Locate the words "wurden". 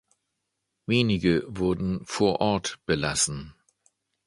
1.47-2.03